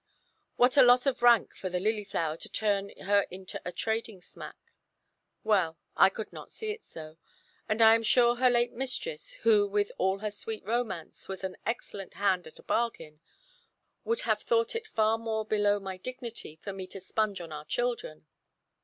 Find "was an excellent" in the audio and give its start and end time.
11.29-12.15